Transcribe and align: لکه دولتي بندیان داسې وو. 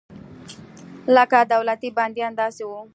لکه 1.15 1.39
دولتي 1.53 1.89
بندیان 1.97 2.33
داسې 2.41 2.63
وو. 2.69 2.81